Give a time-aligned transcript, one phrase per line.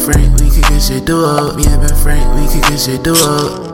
[0.00, 1.56] Frank, we could get shit do up.
[1.56, 3.69] Me and Ben Frank, we could get shit do up.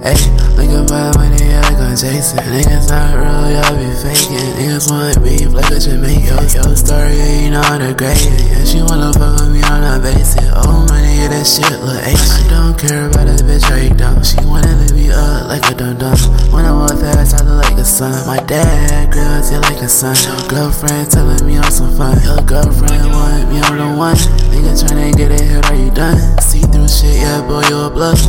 [0.00, 0.16] Hey,
[0.56, 2.40] look at my money, like I'm Jason.
[2.48, 4.40] Niggas not real, y'all be faking.
[4.56, 6.40] Niggas want beef like a Jamaican.
[6.56, 8.32] Yo, story, ain't on the gravy.
[8.48, 10.48] Yeah, she wanna fuck with me on a basic.
[10.56, 12.48] Oh, money, that shit look Asian.
[12.48, 14.24] I don't care about a bitch right down.
[14.24, 16.16] She wanna live me up like a dum dum.
[16.48, 18.16] When I walk fast, I look like a son.
[18.24, 20.16] My dad grills, yeah, like a son.
[20.16, 22.16] Your girlfriend telling me I'm some fun.
[22.24, 24.16] Your girlfriend want me, I'm the one.
[24.48, 26.16] Nigga tryna get it hit, are you done?
[26.40, 28.20] See through shit, yeah, boy, you a bluff.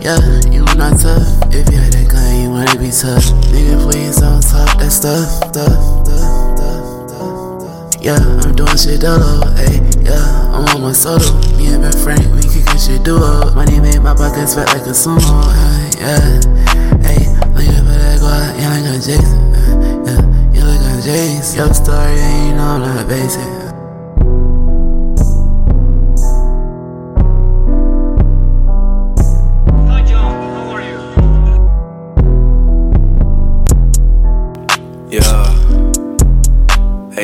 [0.00, 0.18] Yeah,
[0.50, 1.24] you not tough.
[1.52, 3.24] If you had that gun, you wanna be tough.
[3.52, 8.02] Nigga, please don't talk that stuff, stuff, stuff, stuff, stuff.
[8.02, 9.80] Yeah, I'm doing shit dolo, ayy.
[10.04, 11.24] Yeah, I'm on my solo.
[11.56, 13.54] Me and Ben Frank, we get shit do up.
[13.54, 16.40] Money made my pockets fat like a sumo, ay, yeah.
[17.04, 19.40] Ayy, look at that guy, yeah, like a Jason.
[20.08, 21.56] uh, Yeah, look like Jason.
[21.58, 23.53] Your story, yeah, know I'm not basic.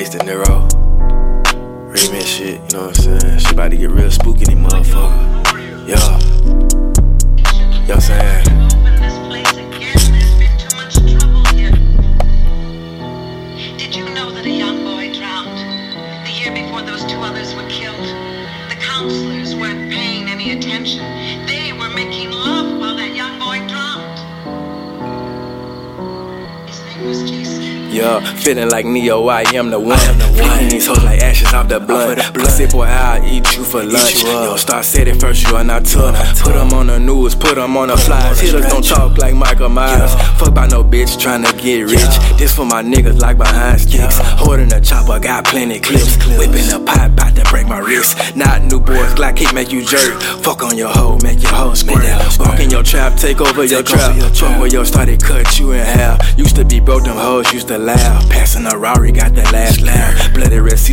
[0.00, 0.66] Ace Dinero.
[1.92, 3.38] Remix shit, you know what I'm saying?
[3.38, 5.86] She about to get real spooky, these motherfuckers.
[5.86, 6.18] Yeah.
[6.40, 8.44] You know what I'm saying?
[13.76, 15.58] Did you know that a young boy drowned
[16.24, 18.00] the year before those two others were killed?
[18.70, 21.04] The counselors weren't paying any attention.
[21.44, 22.30] They were making
[28.00, 29.98] Yeah, feeling like Neo, I am the one.
[29.98, 30.68] I am the one.
[30.70, 32.16] These hoes like ashes off the blood.
[32.32, 34.24] Pussy boy, I'll eat you for lunch.
[34.24, 36.16] Yostar said it first, you are not tough.
[36.40, 38.40] Put them on the news, put them on the flyers.
[38.40, 40.14] Hitters don't talk like Michael Myers.
[40.38, 42.38] Fuck by no bitch tryna get rich.
[42.38, 44.16] This for my niggas like behind sticks.
[44.40, 46.16] Holding the chopper, got plenty clips.
[46.38, 48.34] Whipping the pipe, bout to break my wrist.
[48.34, 50.18] Not new boys, Glock keep make you jerk.
[50.40, 52.08] Fuck on your hoe, make your hoe squirt.
[52.38, 54.16] Walk in your trap, take over your trap.
[54.34, 56.38] Fuck where your started, cut you in half.
[56.38, 57.89] Used to be broke, them hoes used to laugh.
[57.96, 60.09] Passing a Rari, got the last laugh.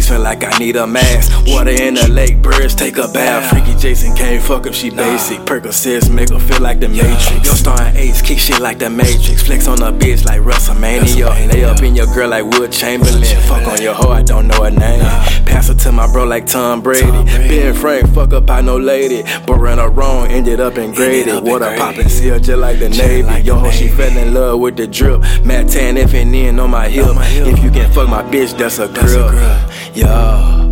[0.07, 1.45] Feel like I need a mask.
[1.47, 3.49] Water in the lake, birds take a bath.
[3.49, 5.39] Freaky Jason can't fuck if she basic.
[5.39, 7.45] Percocets make her feel like the Matrix.
[7.45, 9.43] Yo, starring Ace, kick shit like the Matrix.
[9.43, 11.51] Flex on a bitch like WrestleMania.
[11.51, 13.21] Lay up in your girl like Wilt Chamberlain.
[13.47, 15.01] Fuck on your hoe, I don't know her name.
[15.45, 17.11] Pass her to my bro like Tom Brady.
[17.11, 19.23] Ben Frank, fuck up, I know lady.
[19.45, 21.43] But ran her wrong, ended up in graded.
[21.43, 23.41] Water popping, seal just like the Navy.
[23.41, 25.19] Yo, hoe, she fell in love with the drip.
[25.43, 27.07] Matt Tan F and N on my hip.
[27.09, 29.35] If you can fuck my bitch, that's a grip.
[29.97, 30.66] Yeah.